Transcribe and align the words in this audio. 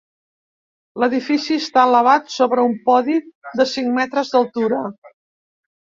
L'edifici 1.01 1.57
està 1.63 1.83
elevat 1.89 2.33
sobre 2.37 2.65
un 2.71 2.75
podi 2.89 3.21
de 3.61 3.71
cinc 3.77 3.95
metres 3.99 4.33
d'altura. 4.37 4.85